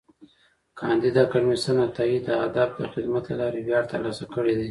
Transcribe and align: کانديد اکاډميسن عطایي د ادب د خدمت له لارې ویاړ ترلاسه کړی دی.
کانديد 0.79 1.15
اکاډميسن 1.23 1.75
عطایي 1.87 2.17
د 2.27 2.29
ادب 2.47 2.69
د 2.79 2.81
خدمت 2.93 3.23
له 3.29 3.35
لارې 3.41 3.59
ویاړ 3.65 3.83
ترلاسه 3.93 4.23
کړی 4.33 4.51
دی. 4.55 4.59